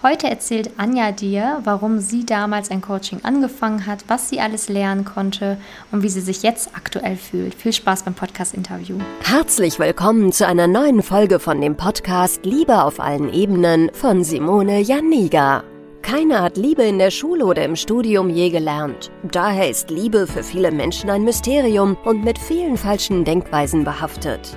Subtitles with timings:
[0.00, 5.04] Heute erzählt Anja dir, warum sie damals ein Coaching angefangen hat, was sie alles lernen
[5.04, 5.56] konnte
[5.90, 7.52] und wie sie sich jetzt aktuell fühlt.
[7.52, 8.96] Viel Spaß beim Podcast-Interview.
[9.24, 14.82] Herzlich willkommen zu einer neuen Folge von dem Podcast Liebe auf allen Ebenen von Simone
[14.82, 15.64] Janiga.
[16.02, 19.10] Keiner hat Liebe in der Schule oder im Studium je gelernt.
[19.24, 24.56] Daher ist Liebe für viele Menschen ein Mysterium und mit vielen falschen Denkweisen behaftet.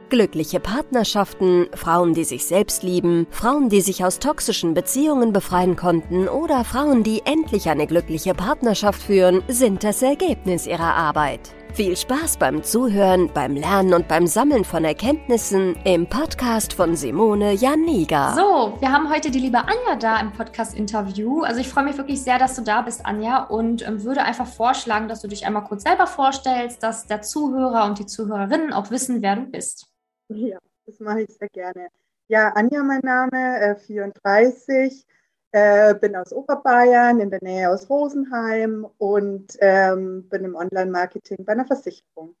[0.11, 6.27] Glückliche Partnerschaften, Frauen, die sich selbst lieben, Frauen, die sich aus toxischen Beziehungen befreien konnten
[6.27, 11.39] oder Frauen, die endlich eine glückliche Partnerschaft führen, sind das Ergebnis ihrer Arbeit.
[11.73, 17.53] Viel Spaß beim Zuhören, beim Lernen und beim Sammeln von Erkenntnissen im Podcast von Simone
[17.53, 18.35] Janiga.
[18.35, 21.43] So, wir haben heute die liebe Anja da im Podcast-Interview.
[21.43, 24.47] Also ich freue mich wirklich sehr, dass du da bist, Anja, und ähm, würde einfach
[24.47, 28.91] vorschlagen, dass du dich einmal kurz selber vorstellst, dass der Zuhörer und die Zuhörerinnen auch
[28.91, 29.87] wissen, wer du bist.
[30.35, 31.89] Ja, das mache ich sehr gerne.
[32.27, 35.05] Ja, Anja, mein Name, äh, 34.
[35.53, 41.51] Äh, bin aus Oberbayern, in der Nähe aus Rosenheim und ähm, bin im Online-Marketing bei
[41.51, 42.35] einer Versicherung.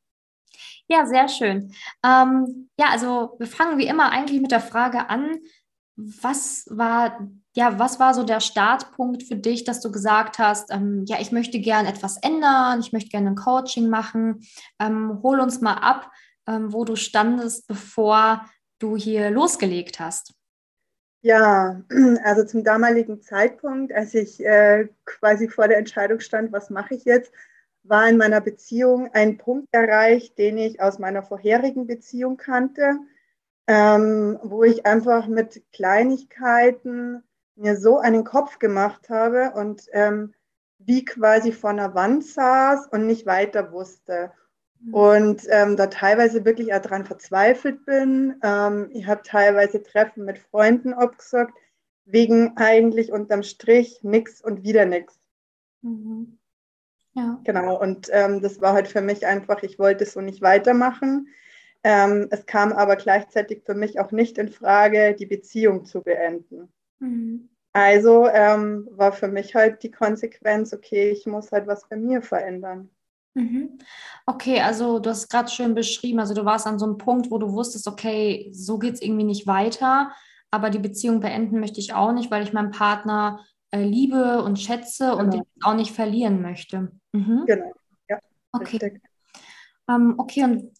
[0.87, 1.73] Ja, sehr schön.
[2.05, 5.39] Ähm, ja, also wir fangen wie immer eigentlich mit der Frage an,
[5.97, 11.03] was war, ja, was war so der Startpunkt für dich, dass du gesagt hast, ähm,
[11.05, 14.45] ja, ich möchte gern etwas ändern, ich möchte gerne ein Coaching machen.
[14.79, 16.09] Ähm, hol uns mal ab,
[16.47, 18.45] ähm, wo du standest, bevor
[18.79, 20.33] du hier losgelegt hast.
[21.21, 21.83] Ja,
[22.23, 27.05] also zum damaligen Zeitpunkt, als ich äh, quasi vor der Entscheidung stand, was mache ich
[27.05, 27.31] jetzt,
[27.83, 32.99] war in meiner Beziehung ein Punkt erreicht, den ich aus meiner vorherigen Beziehung kannte,
[33.67, 37.23] ähm, wo ich einfach mit Kleinigkeiten
[37.55, 40.33] mir so einen Kopf gemacht habe und ähm,
[40.79, 44.31] wie quasi vor einer Wand saß und nicht weiter wusste.
[44.83, 44.93] Mhm.
[44.93, 48.35] und ähm, da teilweise wirklich daran verzweifelt bin.
[48.43, 51.53] Ähm, ich habe teilweise Treffen mit Freunden abgesagt,
[52.05, 55.19] wegen eigentlich unterm Strich nichts und wieder nichts.
[55.81, 56.37] Mhm.
[57.13, 57.39] Ja.
[57.43, 61.27] Genau, und ähm, das war halt für mich einfach, ich wollte so nicht weitermachen.
[61.83, 66.71] Ähm, es kam aber gleichzeitig für mich auch nicht in Frage, die Beziehung zu beenden.
[66.99, 67.49] Mhm.
[67.73, 72.21] Also ähm, war für mich halt die Konsequenz, okay, ich muss halt was bei mir
[72.21, 72.89] verändern.
[73.33, 73.79] Mhm.
[74.25, 77.37] Okay, also du hast gerade schön beschrieben, also du warst an so einem Punkt, wo
[77.37, 80.11] du wusstest, okay, so geht es irgendwie nicht weiter,
[80.51, 84.59] aber die Beziehung beenden möchte ich auch nicht, weil ich meinen Partner äh, liebe und
[84.59, 85.19] schätze genau.
[85.19, 86.91] und den auch nicht verlieren möchte.
[87.13, 87.45] Mhm.
[87.47, 87.71] Genau,
[88.09, 88.19] ja.
[88.51, 88.99] Okay.
[89.89, 90.73] Ähm, okay, und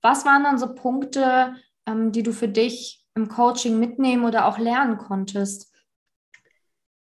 [0.00, 1.56] was waren dann so Punkte,
[1.86, 5.72] ähm, die du für dich im Coaching mitnehmen oder auch lernen konntest?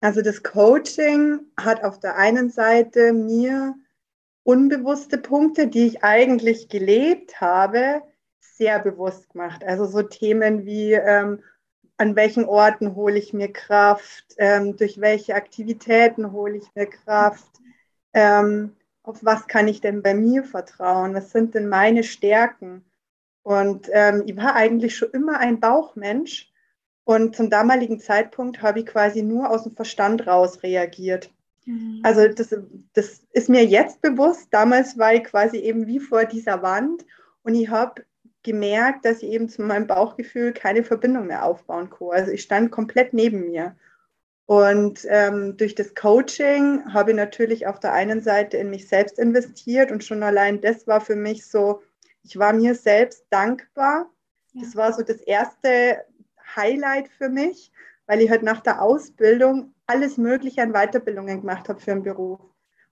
[0.01, 3.73] Also das Coaching hat auf der einen Seite mir
[4.43, 8.03] unbewusste Punkte, die ich eigentlich gelebt habe,
[8.39, 9.63] sehr bewusst gemacht.
[9.63, 11.43] Also so Themen wie, ähm,
[11.97, 17.49] an welchen Orten hole ich mir Kraft, ähm, durch welche Aktivitäten hole ich mir Kraft,
[18.13, 22.85] ähm, auf was kann ich denn bei mir vertrauen, was sind denn meine Stärken.
[23.43, 26.51] Und ähm, ich war eigentlich schon immer ein Bauchmensch
[27.05, 31.32] und zum damaligen Zeitpunkt habe ich quasi nur aus dem Verstand raus reagiert.
[31.65, 32.01] Mhm.
[32.03, 32.55] Also das,
[32.93, 34.47] das ist mir jetzt bewusst.
[34.51, 37.05] Damals war ich quasi eben wie vor dieser Wand
[37.43, 38.03] und ich habe
[38.43, 42.09] gemerkt, dass ich eben zu meinem Bauchgefühl keine Verbindung mehr aufbauen kann.
[42.11, 43.75] Also ich stand komplett neben mir.
[44.45, 49.17] Und ähm, durch das Coaching habe ich natürlich auf der einen Seite in mich selbst
[49.17, 51.81] investiert und schon allein das war für mich so,
[52.23, 54.11] ich war mir selbst dankbar.
[54.51, 54.61] Ja.
[54.63, 56.03] Das war so das erste
[56.55, 57.71] Highlight für mich,
[58.07, 62.39] weil ich halt nach der Ausbildung alles Mögliche an Weiterbildungen gemacht habe für einen Beruf.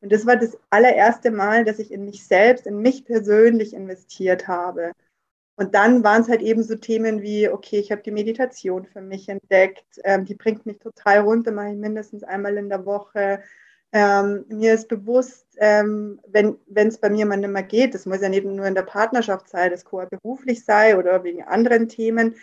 [0.01, 4.47] Und das war das allererste Mal, dass ich in mich selbst, in mich persönlich investiert
[4.47, 4.91] habe.
[5.55, 9.01] Und dann waren es halt eben so Themen wie, okay, ich habe die Meditation für
[9.01, 13.43] mich entdeckt, ähm, die bringt mich total runter, mache ich mindestens einmal in der Woche.
[13.91, 18.21] Ähm, mir ist bewusst, ähm, wenn es bei mir mal nicht mehr geht, das muss
[18.21, 22.35] ja nicht nur in der Partnerschaft sein, das kann beruflich sei oder wegen anderen Themen,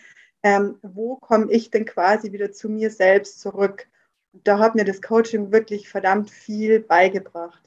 [0.42, 3.88] ähm, wo komme ich denn quasi wieder zu mir selbst zurück?
[4.32, 7.62] da hat mir das Coaching wirklich verdammt viel beigebracht.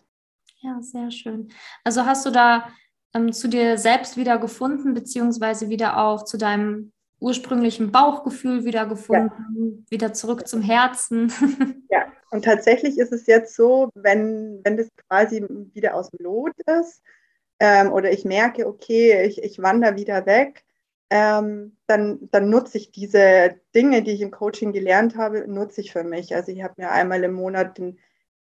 [0.59, 1.49] Ja, sehr schön.
[1.83, 2.69] Also hast du da
[3.13, 9.85] ähm, zu dir selbst wieder gefunden, beziehungsweise wieder auch zu deinem ursprünglichen Bauchgefühl wieder gefunden,
[9.85, 9.91] ja.
[9.91, 11.31] wieder zurück zum Herzen.
[11.91, 16.53] Ja, und tatsächlich ist es jetzt so, wenn, wenn das quasi wieder aus dem Lot
[16.79, 17.03] ist,
[17.59, 20.63] ähm, oder ich merke, okay, ich, ich wandere wieder weg,
[21.11, 25.91] ähm, dann, dann nutze ich diese Dinge, die ich im Coaching gelernt habe, nutze ich
[25.91, 26.33] für mich.
[26.33, 27.99] Also ich habe mir einmal im Monat den,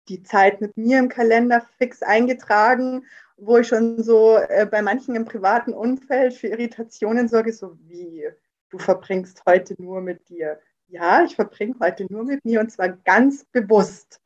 [0.08, 3.04] die Zeit mit mir im Kalender fix eingetragen,
[3.36, 8.24] wo ich schon so äh, bei manchen im privaten Umfeld für Irritationen sorge, so wie
[8.70, 10.60] du verbringst heute nur mit dir.
[10.86, 14.20] Ja, ich verbringe heute nur mit mir und zwar ganz bewusst.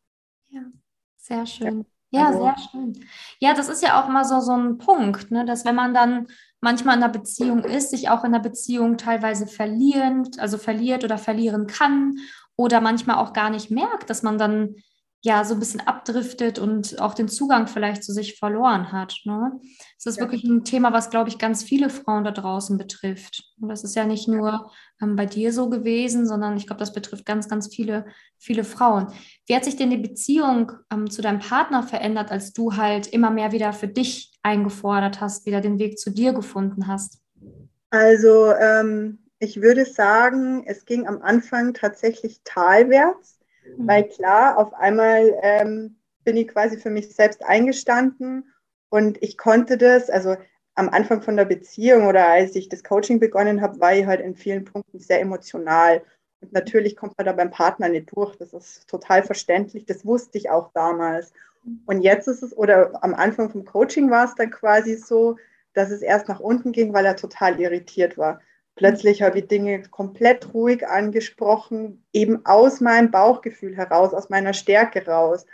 [0.51, 0.65] Ja,
[1.17, 1.79] sehr schön.
[1.79, 1.85] Ja,
[2.17, 3.07] also, sehr schön.
[3.41, 6.27] Ja, das ist ja auch mal so, so ein Punkt, ne, dass wenn man dann
[6.61, 11.19] manchmal in einer Beziehung ist, sich auch in einer Beziehung teilweise verlieren, also verliert oder
[11.19, 12.17] verlieren kann
[12.57, 14.77] oder manchmal auch gar nicht merkt, dass man dann
[15.25, 19.17] ja so ein bisschen abdriftet und auch den Zugang vielleicht zu sich verloren hat.
[19.25, 19.53] Ne?
[19.97, 20.23] Das ist ja.
[20.23, 23.43] wirklich ein Thema, was, glaube ich, ganz viele Frauen da draußen betrifft.
[23.59, 26.93] Und das ist ja nicht nur ähm, bei dir so gewesen, sondern ich glaube, das
[26.93, 28.05] betrifft ganz, ganz viele,
[28.39, 29.07] viele Frauen.
[29.47, 33.31] Wie hat sich denn die Beziehung ähm, zu deinem Partner verändert, als du halt immer
[33.31, 37.23] mehr wieder für dich eingefordert hast, wieder den Weg zu dir gefunden hast?
[37.89, 43.89] Also ähm, ich würde sagen, es ging am Anfang tatsächlich talwärts Mhm.
[43.89, 48.53] Weil klar, auf einmal ähm, bin ich quasi für mich selbst eingestanden
[48.89, 50.37] und ich konnte das, also
[50.75, 54.21] am Anfang von der Beziehung oder als ich das Coaching begonnen habe, war ich halt
[54.21, 56.03] in vielen Punkten sehr emotional.
[56.41, 58.37] Und natürlich kommt man da beim Partner nicht durch.
[58.37, 59.87] Das ist total verständlich.
[59.87, 61.33] Das wusste ich auch damals.
[61.87, 65.39] Und jetzt ist es, oder am Anfang vom Coaching war es dann quasi so,
[65.73, 68.41] dass es erst nach unten ging, weil er total irritiert war.
[68.77, 75.07] Plötzlich habe ich Dinge komplett ruhig angesprochen, eben aus meinem Bauchgefühl heraus, aus meiner Stärke
[75.07, 75.47] raus,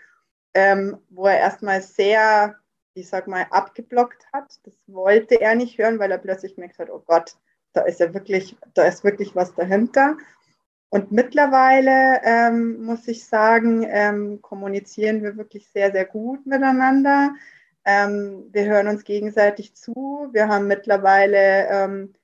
[0.55, 2.57] ähm, wo er erstmal sehr,
[2.95, 4.59] ich sag mal, abgeblockt hat.
[4.65, 7.37] Das wollte er nicht hören, weil er plötzlich gemerkt hat, oh Gott,
[7.75, 10.17] da ist ja wirklich, da ist wirklich was dahinter.
[10.89, 17.35] Und mittlerweile ähm, muss ich sagen, ähm, kommunizieren wir wirklich sehr, sehr gut miteinander.
[17.85, 20.29] Ähm, wir hören uns gegenseitig zu.
[20.33, 22.15] Wir haben mittlerweile ähm,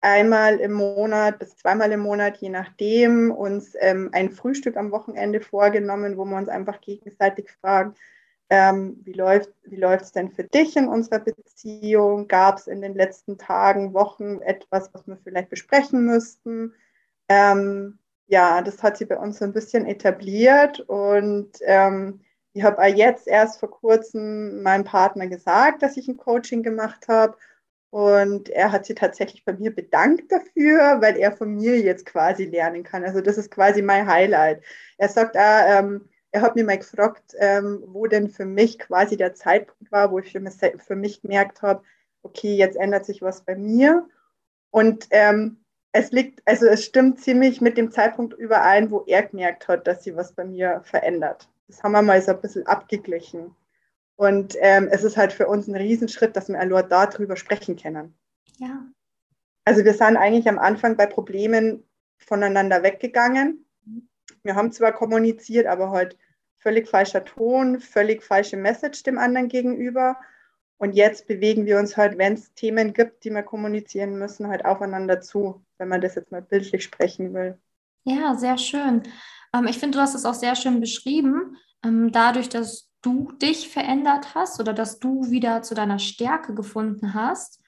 [0.00, 5.40] einmal im Monat bis zweimal im Monat, je nachdem, uns ähm, ein Frühstück am Wochenende
[5.40, 7.94] vorgenommen, wo wir uns einfach gegenseitig fragen,
[8.50, 12.28] ähm, wie läuft wie es denn für dich in unserer Beziehung?
[12.28, 16.74] Gab es in den letzten Tagen, Wochen etwas, was wir vielleicht besprechen müssten?
[17.28, 22.20] Ähm, ja, das hat sie bei uns so ein bisschen etabliert und ähm,
[22.54, 27.36] ich habe jetzt erst vor kurzem meinem Partner gesagt, dass ich ein Coaching gemacht habe
[27.90, 32.44] und er hat sich tatsächlich bei mir bedankt dafür, weil er von mir jetzt quasi
[32.44, 33.04] lernen kann.
[33.04, 34.62] Also das ist quasi mein Highlight.
[34.98, 39.16] Er sagt, ah, ähm, er hat mir mal gefragt, ähm, wo denn für mich quasi
[39.16, 41.82] der Zeitpunkt war, wo ich für mich, für mich gemerkt habe,
[42.22, 44.06] okay, jetzt ändert sich was bei mir.
[44.70, 49.66] Und ähm, es liegt, also es stimmt ziemlich mit dem Zeitpunkt überein, wo er gemerkt
[49.68, 51.48] hat, dass sie was bei mir verändert.
[51.68, 53.54] Das haben wir mal so ein bisschen abgeglichen.
[54.18, 58.18] Und ähm, es ist halt für uns ein Riesenschritt, dass wir nur darüber sprechen können.
[58.56, 58.84] Ja.
[59.64, 61.84] Also wir sind eigentlich am Anfang bei Problemen
[62.16, 63.64] voneinander weggegangen.
[64.42, 66.18] Wir haben zwar kommuniziert, aber halt
[66.56, 70.16] völlig falscher Ton, völlig falsche Message dem anderen gegenüber.
[70.78, 74.64] Und jetzt bewegen wir uns halt, wenn es Themen gibt, die wir kommunizieren müssen, halt
[74.64, 77.56] aufeinander zu, wenn man das jetzt mal bildlich sprechen will.
[78.02, 79.04] Ja, sehr schön.
[79.54, 81.56] Ähm, ich finde, du hast es auch sehr schön beschrieben.
[81.84, 87.14] Ähm, dadurch, dass du dich verändert hast oder dass du wieder zu deiner Stärke gefunden
[87.14, 87.62] hast,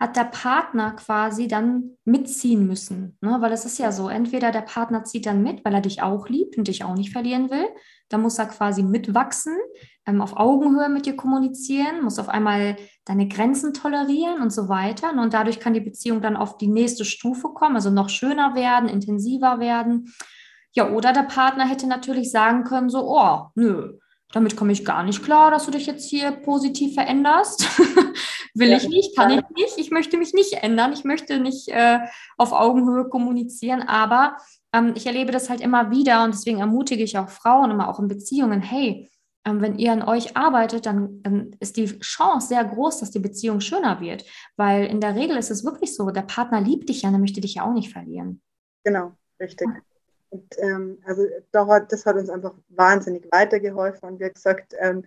[0.00, 3.18] hat der Partner quasi dann mitziehen müssen.
[3.20, 3.36] Ne?
[3.40, 6.26] Weil es ist ja so, entweder der Partner zieht dann mit, weil er dich auch
[6.30, 7.66] liebt und dich auch nicht verlieren will.
[8.08, 9.54] Dann muss er quasi mitwachsen,
[10.06, 15.12] ähm, auf Augenhöhe mit dir kommunizieren, muss auf einmal deine Grenzen tolerieren und so weiter.
[15.12, 18.88] Und dadurch kann die Beziehung dann auf die nächste Stufe kommen, also noch schöner werden,
[18.88, 20.14] intensiver werden.
[20.72, 23.98] Ja, oder der Partner hätte natürlich sagen können, so, oh, nö,
[24.32, 27.66] damit komme ich gar nicht klar, dass du dich jetzt hier positiv veränderst.
[28.54, 29.78] Will ja, ich nicht, kann ich nicht.
[29.78, 30.92] Ich möchte mich nicht ändern.
[30.92, 31.98] Ich möchte nicht äh,
[32.36, 33.82] auf Augenhöhe kommunizieren.
[33.82, 34.36] Aber
[34.72, 37.98] ähm, ich erlebe das halt immer wieder und deswegen ermutige ich auch Frauen immer auch
[37.98, 39.10] in Beziehungen, hey,
[39.44, 43.18] ähm, wenn ihr an euch arbeitet, dann, dann ist die Chance sehr groß, dass die
[43.18, 44.24] Beziehung schöner wird.
[44.56, 47.40] Weil in der Regel ist es wirklich so, der Partner liebt dich ja, der möchte
[47.40, 48.42] dich ja auch nicht verlieren.
[48.84, 49.68] Genau, richtig.
[50.30, 51.22] Und ähm, also
[51.88, 54.08] das hat uns einfach wahnsinnig weitergeholfen.
[54.08, 55.04] Und wie gesagt, ähm,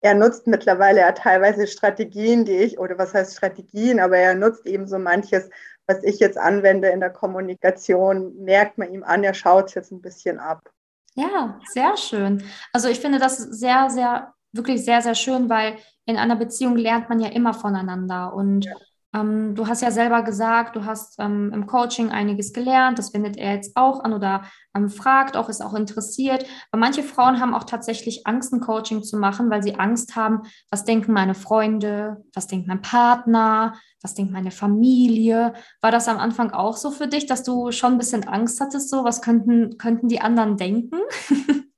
[0.00, 4.66] er nutzt mittlerweile ja teilweise Strategien, die ich, oder was heißt Strategien, aber er nutzt
[4.66, 5.50] eben so manches,
[5.86, 9.90] was ich jetzt anwende in der Kommunikation, merkt man ihm an, er schaut es jetzt
[9.90, 10.70] ein bisschen ab.
[11.14, 12.44] Ja, sehr schön.
[12.72, 17.08] Also ich finde das sehr, sehr, wirklich sehr, sehr schön, weil in einer Beziehung lernt
[17.08, 18.34] man ja immer voneinander.
[18.34, 18.74] Und ja
[19.18, 22.98] Ähm, du hast ja selber gesagt, du hast ähm, im Coaching einiges gelernt.
[22.98, 24.44] Das wendet er jetzt auch an oder
[24.74, 26.44] ähm, fragt auch, ist auch interessiert.
[26.70, 30.42] Aber manche Frauen haben auch tatsächlich Angst, ein Coaching zu machen, weil sie Angst haben,
[30.70, 35.54] was denken meine Freunde, was denkt mein Partner, was denkt meine Familie.
[35.80, 38.90] War das am Anfang auch so für dich, dass du schon ein bisschen Angst hattest,
[38.90, 40.98] so was könnten, könnten die anderen denken?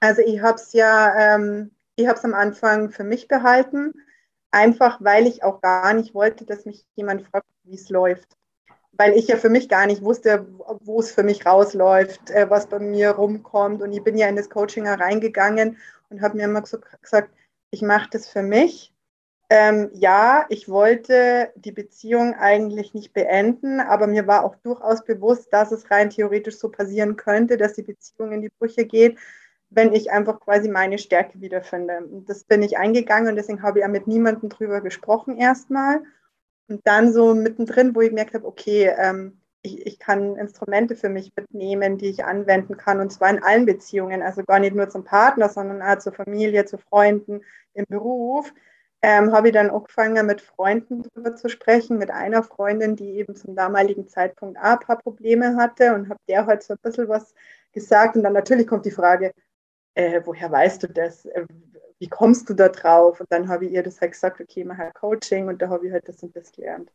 [0.00, 3.92] also ich habe es ja, ähm, ich habe es am Anfang für mich behalten
[4.50, 8.36] Einfach weil ich auch gar nicht wollte, dass mich jemand fragt, wie es läuft.
[8.92, 10.46] Weil ich ja für mich gar nicht wusste,
[10.80, 13.82] wo es für mich rausläuft, äh, was bei mir rumkommt.
[13.82, 15.78] Und ich bin ja in das Coaching reingegangen
[16.08, 17.30] und habe mir immer so gesagt,
[17.70, 18.92] ich mache das für mich.
[19.52, 25.52] Ähm, ja, ich wollte die Beziehung eigentlich nicht beenden, aber mir war auch durchaus bewusst,
[25.52, 29.18] dass es rein theoretisch so passieren könnte, dass die Beziehung in die Brüche geht,
[29.70, 31.98] wenn ich einfach quasi meine Stärke wiederfinde.
[32.04, 36.02] Und das bin ich eingegangen und deswegen habe ich ja mit niemandem drüber gesprochen erstmal.
[36.68, 41.08] Und dann so mittendrin, wo ich gemerkt habe, okay, ähm, ich, ich kann Instrumente für
[41.08, 44.88] mich mitnehmen, die ich anwenden kann, und zwar in allen Beziehungen, also gar nicht nur
[44.88, 47.42] zum Partner, sondern auch zur Familie, zu Freunden,
[47.74, 48.52] im Beruf.
[49.02, 53.12] Ähm, habe ich dann auch angefangen, mit Freunden darüber zu sprechen, mit einer Freundin, die
[53.12, 56.78] eben zum damaligen Zeitpunkt auch ein paar Probleme hatte und habe der halt so ein
[56.82, 57.34] bisschen was
[57.72, 58.16] gesagt.
[58.16, 59.32] Und dann natürlich kommt die Frage,
[60.00, 61.24] äh, woher weißt du das?
[61.26, 61.46] Äh,
[61.98, 63.20] wie kommst du da drauf?
[63.20, 65.86] Und dann habe ich ihr das halt gesagt, okay, mach halt Coaching und da habe
[65.86, 66.90] ich halt das und das gelernt.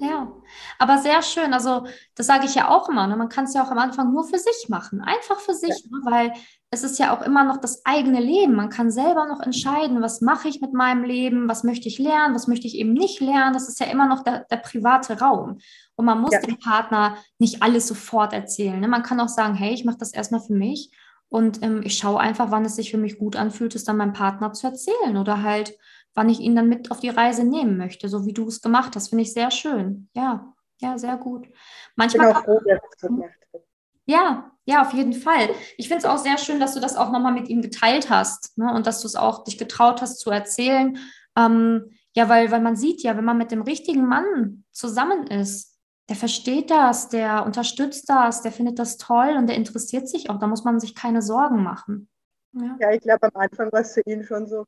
[0.00, 0.32] Ja,
[0.78, 1.52] aber sehr schön.
[1.52, 3.06] Also, das sage ich ja auch immer.
[3.06, 3.16] Ne?
[3.16, 5.00] Man kann es ja auch am Anfang nur für sich machen.
[5.00, 5.90] Einfach für sich, ja.
[5.90, 6.02] ne?
[6.04, 6.32] weil
[6.70, 8.54] es ist ja auch immer noch das eigene Leben.
[8.54, 12.34] Man kann selber noch entscheiden, was mache ich mit meinem Leben, was möchte ich lernen,
[12.34, 13.54] was möchte ich eben nicht lernen.
[13.54, 15.58] Das ist ja immer noch der, der private Raum.
[15.96, 16.40] Und man muss ja.
[16.40, 18.78] dem Partner nicht alles sofort erzählen.
[18.78, 18.88] Ne?
[18.88, 20.90] Man kann auch sagen, hey, ich mache das erstmal für mich
[21.28, 24.12] und ähm, ich schaue einfach, wann es sich für mich gut anfühlt, es dann meinem
[24.12, 25.76] Partner zu erzählen oder halt,
[26.14, 28.96] wann ich ihn dann mit auf die Reise nehmen möchte, so wie du es gemacht
[28.96, 29.08] hast.
[29.08, 30.08] Finde ich sehr schön.
[30.14, 31.48] Ja, ja, sehr gut.
[31.96, 32.28] Manchmal.
[32.28, 33.62] Ich bin auch froh, dass du das gemacht hast.
[34.06, 35.50] Ja, ja, auf jeden Fall.
[35.76, 38.56] Ich finde es auch sehr schön, dass du das auch nochmal mit ihm geteilt hast
[38.56, 38.72] ne?
[38.74, 40.98] und dass du es auch dich getraut hast zu erzählen.
[41.36, 45.77] Ähm, ja, weil, weil man sieht ja, wenn man mit dem richtigen Mann zusammen ist,
[46.08, 50.38] der versteht das, der unterstützt das, der findet das toll und der interessiert sich auch.
[50.38, 52.08] Da muss man sich keine Sorgen machen.
[52.52, 54.64] Ja, ja ich glaube, am Anfang war es für ihn schon so,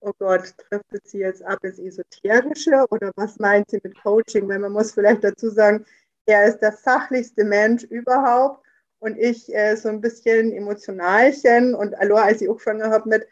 [0.00, 4.48] oh Gott, trifft es sie jetzt ab ins Esoterische oder was meint sie mit Coaching?
[4.48, 5.84] Weil man muss vielleicht dazu sagen,
[6.26, 8.64] er ist der sachlichste Mensch überhaupt
[9.00, 13.26] und ich äh, so ein bisschen emotionalchen und alors, als ich angefangen habe mit,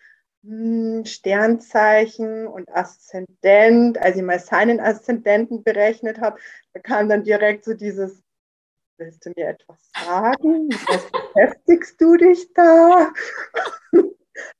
[1.05, 6.39] Sternzeichen und Aszendent, als ich mal seinen Aszendenten berechnet habe,
[6.73, 8.23] da kam dann direkt so dieses,
[8.97, 10.69] willst du mir etwas sagen?
[10.89, 13.13] Was beschäftigst du dich da?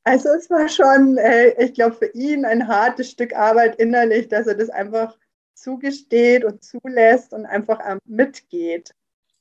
[0.05, 4.47] Also es war schon, äh, ich glaube, für ihn ein hartes Stück Arbeit innerlich, dass
[4.47, 5.17] er das einfach
[5.55, 8.95] zugesteht und zulässt und einfach mitgeht.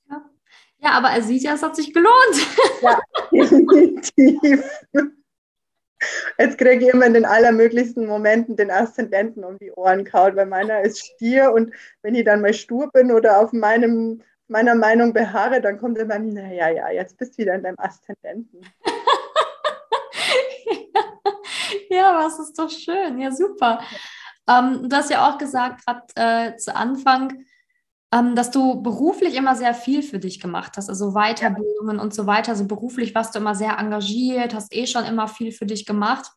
[0.10, 0.30] Ja.
[0.80, 2.48] ja, aber er sieht ja, es hat sich gelohnt.
[2.82, 3.00] Ja,
[3.32, 4.64] definitiv.
[6.38, 10.48] Jetzt kriege ich immer in den allermöglichsten Momenten den Aszendenten um die Ohren kaut, weil
[10.48, 15.14] meiner ist Stier und wenn ich dann mal stur bin oder auf meinem, meiner Meinung
[15.14, 18.62] beharre, dann kommt immer, naja, ja, jetzt bist du wieder in deinem Aszendenten.
[21.90, 23.82] ja, was ist doch schön, ja, super.
[24.50, 27.46] Ähm, du hast ja auch gesagt, gerade äh, zu Anfang,
[28.12, 32.02] dass du beruflich immer sehr viel für dich gemacht hast, also Weiterbildungen ja.
[32.02, 32.52] und so weiter.
[32.52, 36.30] Also beruflich warst du immer sehr engagiert, hast eh schon immer viel für dich gemacht.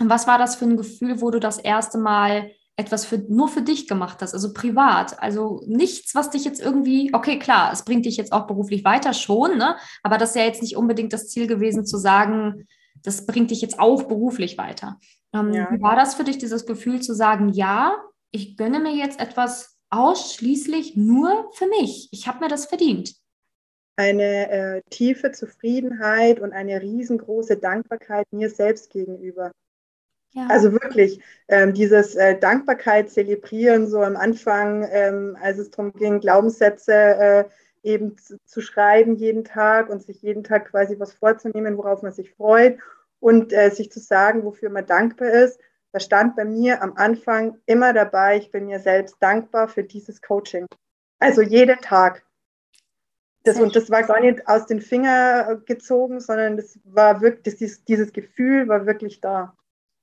[0.00, 3.48] Und was war das für ein Gefühl, wo du das erste Mal etwas für, nur
[3.48, 5.20] für dich gemacht hast, also privat.
[5.20, 9.14] Also nichts, was dich jetzt irgendwie, okay, klar, es bringt dich jetzt auch beruflich weiter
[9.14, 9.76] schon, ne?
[10.04, 12.68] aber das ist ja jetzt nicht unbedingt das Ziel gewesen zu sagen,
[13.02, 14.98] das bringt dich jetzt auch beruflich weiter.
[15.34, 15.68] Ähm, ja.
[15.72, 17.96] Wie war das für dich, dieses Gefühl zu sagen, ja,
[18.30, 22.08] ich gönne mir jetzt etwas ausschließlich nur für mich.
[22.12, 23.14] Ich habe mir das verdient.
[23.96, 29.50] Eine äh, tiefe Zufriedenheit und eine riesengroße Dankbarkeit mir selbst gegenüber.
[30.32, 30.46] Ja.
[30.48, 36.20] Also wirklich, ähm, dieses äh, Dankbarkeit zelebrieren, so am Anfang, ähm, als es darum ging,
[36.20, 37.44] Glaubenssätze äh,
[37.82, 42.12] eben zu, zu, schreiben jeden Tag und sich jeden Tag quasi was vorzunehmen, worauf man
[42.12, 42.78] sich freut
[43.20, 45.58] und äh, sich zu sagen, wofür man dankbar ist
[45.92, 50.20] da stand bei mir am Anfang immer dabei, ich bin mir selbst dankbar für dieses
[50.20, 50.66] Coaching.
[51.18, 52.24] Also jeden Tag.
[53.44, 57.84] Das, und das war gar nicht aus den Fingern gezogen, sondern das war wirklich, dieses,
[57.84, 59.54] dieses Gefühl war wirklich da.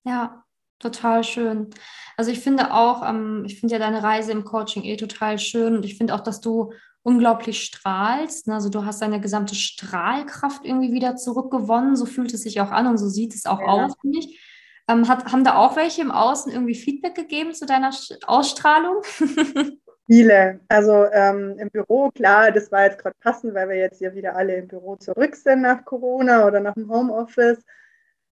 [0.04, 0.44] Ja,
[0.80, 1.70] total schön.
[2.18, 5.75] Also ich finde auch, ähm, ich finde ja deine Reise im Coaching eh total schön
[5.75, 6.72] und ich finde auch, dass du
[7.04, 8.50] unglaublich strahlst.
[8.50, 11.96] Also du hast deine gesamte Strahlkraft irgendwie wieder zurückgewonnen.
[11.96, 13.68] So fühlt es sich auch an und so sieht es auch ja.
[13.68, 14.39] aus, finde ich.
[14.88, 17.92] Ähm, hat, haben da auch welche im Außen irgendwie Feedback gegeben zu deiner
[18.27, 19.01] Ausstrahlung?
[20.08, 20.60] Viele.
[20.68, 24.36] Also ähm, im Büro, klar, das war jetzt gerade passend, weil wir jetzt ja wieder
[24.36, 27.63] alle im Büro zurück sind nach Corona oder nach dem Homeoffice.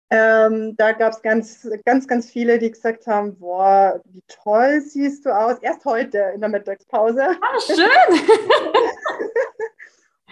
[0.10, 5.26] Ähm, da gab es ganz, ganz, ganz viele, die gesagt haben, boah, wie toll siehst
[5.26, 5.58] du aus.
[5.62, 7.24] Erst heute in der Mittagspause.
[7.24, 7.78] Ah, schön.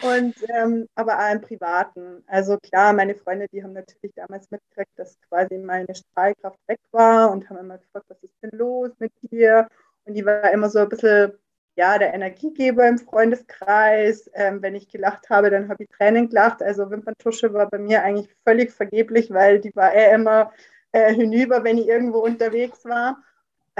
[0.02, 2.24] Und ähm, aber auch im Privaten.
[2.28, 7.32] Also klar, meine Freunde, die haben natürlich damals mitgekriegt, dass quasi meine Strahlkraft weg war
[7.32, 9.68] und haben immer gefragt, was ist denn los mit dir?
[10.06, 11.34] Und die war immer so ein bisschen,
[11.76, 14.30] ja, der Energiegeber im Freundeskreis.
[14.34, 16.62] Ähm, wenn ich gelacht habe, dann habe ich Tränen gelacht.
[16.64, 20.54] Also Wimperntusche war bei mir eigentlich völlig vergeblich, weil die war eher immer
[20.92, 23.22] äh, hinüber, wenn ich irgendwo unterwegs war.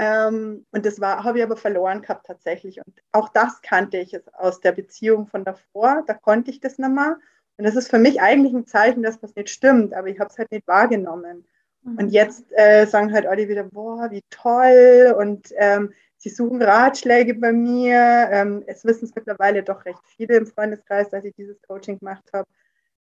[0.02, 2.78] Ähm, und das war, habe ich aber verloren gehabt tatsächlich.
[2.78, 6.04] Und auch das kannte ich aus der Beziehung von davor.
[6.06, 7.18] Da konnte ich das nicht mehr.
[7.58, 10.30] Und das ist für mich eigentlich ein Zeichen, dass was nicht stimmt, aber ich habe
[10.30, 11.44] es halt nicht wahrgenommen.
[11.82, 11.98] Mhm.
[11.98, 15.14] Und jetzt äh, sagen halt alle wieder, boah, wie toll.
[15.18, 18.30] Und ähm, sie suchen Ratschläge bei mir.
[18.32, 22.24] Ähm, es wissen es mittlerweile doch recht viele im Freundeskreis, dass ich dieses Coaching gemacht
[22.32, 22.48] habe.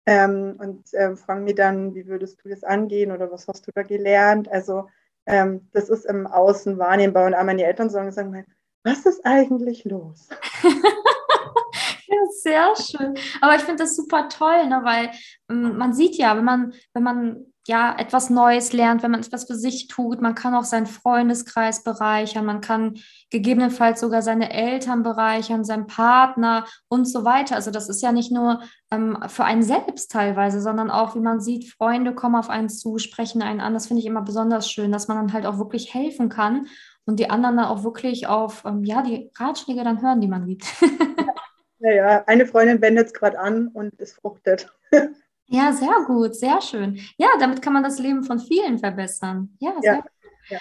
[0.06, 3.72] Ähm, und äh, fragen mich dann, wie würdest du das angehen oder was hast du
[3.74, 4.52] da gelernt?
[4.52, 4.90] Also
[5.30, 7.28] ähm, das ist im Außen wahrnehmbar.
[7.28, 8.46] Und auch meine Eltern sagen, sagen
[8.84, 10.30] was ist eigentlich los?
[10.64, 13.14] ja, sehr schön.
[13.40, 15.12] Aber ich finde das super toll, ne, weil
[15.50, 19.46] ähm, man sieht ja, wenn man, wenn man ja, etwas Neues lernt, wenn man etwas
[19.46, 20.22] für sich tut.
[20.22, 22.96] Man kann auch seinen Freundeskreis bereichern, man kann
[23.30, 27.56] gegebenenfalls sogar seine Eltern bereichern, seinen Partner und so weiter.
[27.56, 28.62] Also das ist ja nicht nur
[28.92, 32.98] ähm, für einen selbst teilweise, sondern auch, wie man sieht, Freunde kommen auf einen zu,
[32.98, 33.74] sprechen einen an.
[33.74, 36.68] Das finde ich immer besonders schön, dass man dann halt auch wirklich helfen kann
[37.06, 40.48] und die anderen dann auch wirklich auf, ähm, ja, die Ratschläge dann hören, die man
[40.48, 40.64] gibt.
[41.80, 44.72] ja, ja, eine Freundin wendet es gerade an und es fruchtet.
[45.50, 47.00] Ja, sehr gut, sehr schön.
[47.18, 49.56] Ja, damit kann man das Leben von vielen verbessern.
[49.60, 50.02] Ja, sehr ja.
[50.02, 50.12] gut.
[50.50, 50.60] Ja.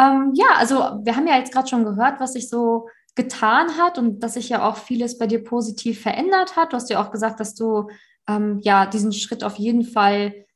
[0.00, 3.98] Ähm, ja, also wir haben ja jetzt gerade schon gehört, was sich so getan hat
[3.98, 6.72] und dass sich ja auch vieles bei dir positiv verändert hat.
[6.72, 7.90] Du hast ja auch gesagt, dass du
[8.28, 10.46] ähm, ja diesen Schritt auf jeden Fall,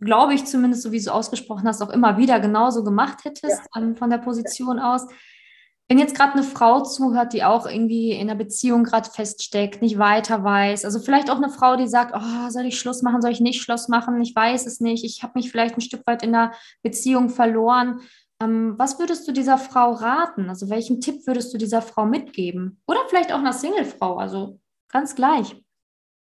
[0.00, 3.82] glaube ich zumindest, so wie du ausgesprochen hast, auch immer wieder genauso gemacht hättest ja.
[3.82, 5.06] ähm, von der Position aus.
[5.88, 9.98] Wenn jetzt gerade eine Frau zuhört, die auch irgendwie in einer Beziehung gerade feststeckt, nicht
[9.98, 13.32] weiter weiß, also vielleicht auch eine Frau, die sagt, oh, soll ich Schluss machen, soll
[13.32, 16.22] ich nicht Schluss machen, ich weiß es nicht, ich habe mich vielleicht ein Stück weit
[16.22, 18.00] in der Beziehung verloren.
[18.40, 20.48] Ähm, was würdest du dieser Frau raten?
[20.48, 22.80] Also welchen Tipp würdest du dieser Frau mitgeben?
[22.86, 24.58] Oder vielleicht auch einer Singlefrau, also
[24.88, 25.62] ganz gleich.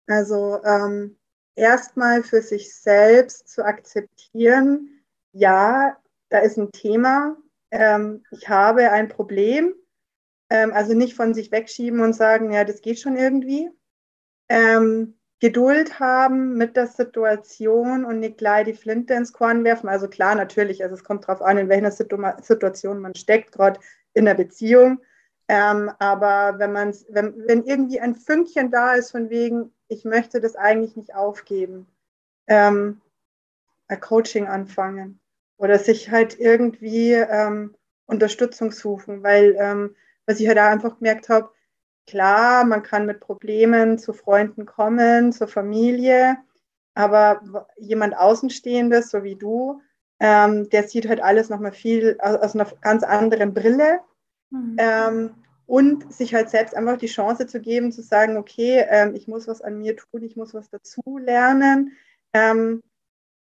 [0.07, 1.19] Also ähm,
[1.55, 5.97] erstmal für sich selbst zu akzeptieren, ja,
[6.31, 7.37] da ist ein Thema,
[7.71, 9.75] ähm, ich habe ein Problem.
[10.51, 13.71] Ähm, also nicht von sich wegschieben und sagen, ja, das geht schon irgendwie.
[14.49, 19.89] Ähm, Geduld haben mit der Situation und nicht gleich die Flinte ins Korn werfen.
[19.89, 23.81] Also klar, natürlich, also es kommt darauf an, in welcher Situation man steckt, gerade
[24.13, 25.01] in der Beziehung.
[25.49, 30.41] Ähm, aber wenn man wenn, wenn irgendwie ein Fünkchen da ist von wegen, ich möchte
[30.41, 31.87] das eigentlich nicht aufgeben,
[32.47, 33.01] ähm,
[33.89, 35.21] ein Coaching anfangen
[35.61, 37.75] oder sich halt irgendwie ähm,
[38.07, 39.95] Unterstützung suchen, weil ähm,
[40.27, 41.51] was ich halt da einfach gemerkt habe,
[42.07, 46.39] klar, man kann mit Problemen zu Freunden kommen, zur Familie,
[46.95, 49.83] aber jemand Außenstehendes, so wie du,
[50.19, 54.01] ähm, der sieht halt alles nochmal viel aus, aus, einer ganz anderen Brille.
[54.51, 54.77] Mhm.
[54.79, 55.35] Ähm,
[55.67, 59.47] und sich halt selbst einfach die Chance zu geben, zu sagen, okay, ähm, ich muss
[59.47, 61.93] was an mir tun, ich muss was dazu lernen.
[62.33, 62.83] Ähm,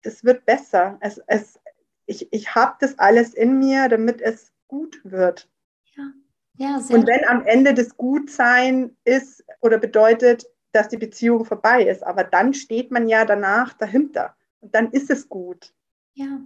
[0.03, 0.97] das wird besser.
[1.01, 1.59] Es, es,
[2.05, 5.49] ich, ich habe das alles in mir, damit es gut wird.
[5.95, 6.11] Ja,
[6.57, 11.83] ja sehr Und wenn am Ende das Gutsein ist oder bedeutet, dass die Beziehung vorbei
[11.83, 15.73] ist, aber dann steht man ja danach dahinter und dann ist es gut.
[16.13, 16.39] Ja,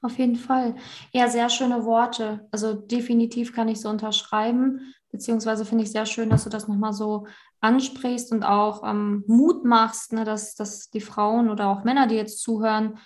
[0.00, 0.76] auf jeden Fall.
[1.12, 2.46] Ja, sehr schöne Worte.
[2.50, 6.92] Also definitiv kann ich so unterschreiben, beziehungsweise finde ich sehr schön, dass du das nochmal
[6.92, 7.26] so
[7.60, 12.16] ansprichst und auch ähm, Mut machst, ne, dass, dass die Frauen oder auch Männer, die
[12.16, 12.98] jetzt zuhören,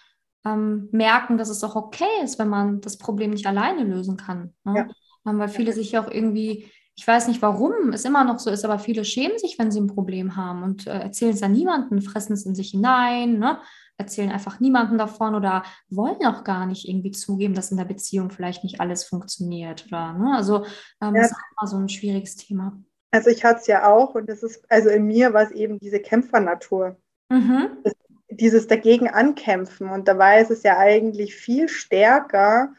[0.46, 4.54] ähm, merken, dass es auch okay ist, wenn man das Problem nicht alleine lösen kann.
[4.64, 4.74] Ne?
[4.76, 5.30] Ja.
[5.30, 8.50] Ähm, weil viele sich ja auch irgendwie, ich weiß nicht warum es immer noch so
[8.50, 11.52] ist, aber viele schämen sich, wenn sie ein Problem haben und äh, erzählen es an
[11.52, 13.58] niemanden, fressen es in sich hinein, ne?
[13.98, 18.30] erzählen einfach niemanden davon oder wollen auch gar nicht irgendwie zugeben, dass in der Beziehung
[18.30, 19.86] vielleicht nicht alles funktioniert.
[19.88, 20.34] Oder, ne?
[20.36, 20.66] Also
[21.00, 21.22] ähm, ja.
[21.22, 22.78] das ist immer so ein schwieriges Thema.
[23.10, 25.78] Also ich hatte es ja auch und das ist, also in mir war es eben
[25.78, 26.98] diese Kämpfernatur.
[27.30, 27.68] Mhm.
[27.82, 27.94] Das
[28.36, 29.88] dieses dagegen ankämpfen.
[29.88, 32.72] Und dabei ist es ja eigentlich viel stärker,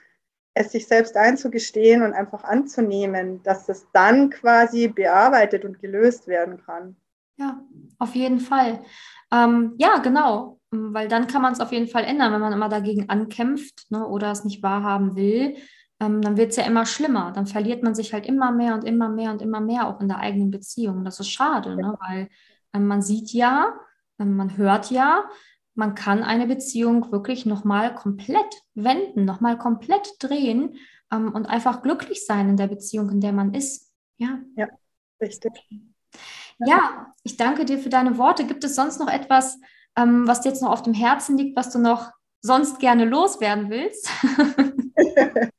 [0.53, 6.61] es sich selbst einzugestehen und einfach anzunehmen, dass es dann quasi bearbeitet und gelöst werden
[6.65, 6.95] kann.
[7.37, 7.61] Ja,
[7.99, 8.81] auf jeden Fall.
[9.31, 12.69] Ähm, ja, genau, weil dann kann man es auf jeden Fall ändern, wenn man immer
[12.69, 15.55] dagegen ankämpft ne, oder es nicht wahrhaben will.
[15.99, 17.31] Ähm, dann wird es ja immer schlimmer.
[17.33, 20.07] Dann verliert man sich halt immer mehr und immer mehr und immer mehr auch in
[20.07, 21.05] der eigenen Beziehung.
[21.05, 22.29] Das ist schade, ne, weil
[22.73, 23.73] ähm, man sieht ja,
[24.17, 25.29] man hört ja,
[25.75, 30.75] man kann eine Beziehung wirklich nochmal komplett wenden, nochmal komplett drehen
[31.11, 33.93] ähm, und einfach glücklich sein in der Beziehung, in der man ist.
[34.17, 34.67] Ja, ja
[35.21, 35.51] richtig.
[36.59, 38.47] Ja, ich danke dir für deine Worte.
[38.47, 39.59] Gibt es sonst noch etwas,
[39.95, 43.69] ähm, was dir jetzt noch auf dem Herzen liegt, was du noch sonst gerne loswerden
[43.69, 44.09] willst?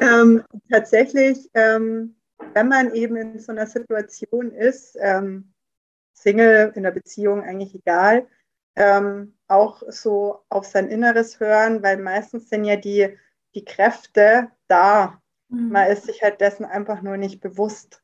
[0.00, 2.16] ähm, tatsächlich, ähm,
[2.52, 5.53] wenn man eben in so einer Situation ist, ähm,
[6.24, 8.26] Single, in der Beziehung eigentlich egal,
[8.76, 13.16] ähm, auch so auf sein Inneres hören, weil meistens sind ja die,
[13.54, 15.20] die Kräfte da.
[15.48, 15.68] Mhm.
[15.68, 18.02] Man ist sich halt dessen einfach nur nicht bewusst.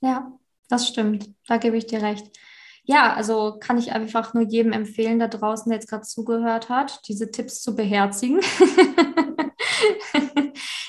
[0.00, 0.32] Ja,
[0.68, 1.30] das stimmt.
[1.46, 2.36] Da gebe ich dir recht.
[2.82, 7.00] Ja, also kann ich einfach nur jedem empfehlen, da draußen, der jetzt gerade zugehört hat,
[7.08, 8.40] diese Tipps zu beherzigen.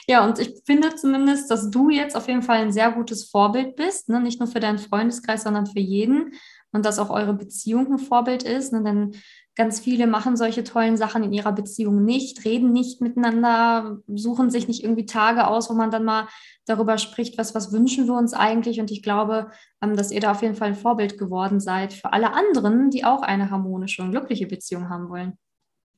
[0.08, 3.76] ja, und ich finde zumindest, dass du jetzt auf jeden Fall ein sehr gutes Vorbild
[3.76, 4.20] bist, ne?
[4.20, 6.34] nicht nur für deinen Freundeskreis, sondern für jeden.
[6.72, 8.74] Und dass auch eure Beziehung ein Vorbild ist.
[8.74, 8.84] Ne?
[8.84, 9.16] Denn
[9.56, 14.68] ganz viele machen solche tollen Sachen in ihrer Beziehung nicht, reden nicht miteinander, suchen sich
[14.68, 16.28] nicht irgendwie Tage aus, wo man dann mal
[16.66, 18.80] darüber spricht, was, was wünschen wir uns eigentlich.
[18.82, 22.12] Und ich glaube, ähm, dass ihr da auf jeden Fall ein Vorbild geworden seid für
[22.12, 25.38] alle anderen, die auch eine harmonische und glückliche Beziehung haben wollen.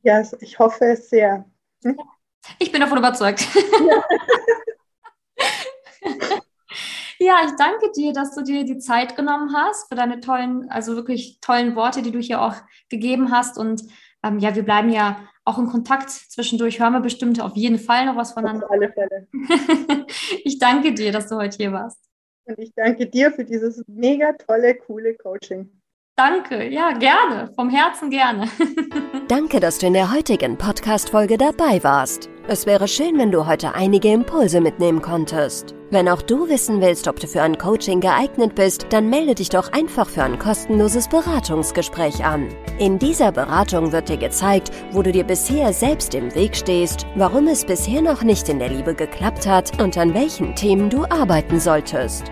[0.04, 1.46] Ja, ich hoffe es sehr.
[1.84, 1.98] Hm?
[2.60, 3.48] Ich bin davon überzeugt.
[3.88, 4.04] Ja.
[7.20, 10.96] ja, ich danke dir, dass du dir die Zeit genommen hast für deine tollen, also
[10.96, 12.56] wirklich tollen Worte, die du hier auch
[12.90, 13.58] gegeben hast.
[13.58, 13.84] Und
[14.24, 16.10] ähm, ja, wir bleiben ja auch in Kontakt.
[16.10, 18.66] Zwischendurch hören wir bestimmt auf jeden Fall noch was voneinander.
[18.66, 19.28] Auf alle Fälle.
[20.44, 22.00] ich danke dir, dass du heute hier warst.
[22.46, 25.77] Und ich danke dir für dieses mega tolle, coole Coaching.
[26.20, 28.48] Danke, ja, gerne, vom Herzen gerne.
[29.28, 32.28] Danke, dass du in der heutigen Podcast-Folge dabei warst.
[32.48, 35.76] Es wäre schön, wenn du heute einige Impulse mitnehmen konntest.
[35.92, 39.50] Wenn auch du wissen willst, ob du für ein Coaching geeignet bist, dann melde dich
[39.50, 42.50] doch einfach für ein kostenloses Beratungsgespräch an.
[42.80, 47.48] In dieser Beratung wird dir gezeigt, wo du dir bisher selbst im Weg stehst, warum
[47.48, 51.60] es bisher noch nicht in der Liebe geklappt hat und an welchen Themen du arbeiten
[51.60, 52.32] solltest.